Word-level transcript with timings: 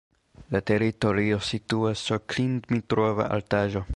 La 0.53 0.61
teritorio 0.69 1.37
situas 1.49 2.03
sur 2.09 2.23
Klin-Dmitrova 2.33 3.31
altaĵo. 3.39 3.89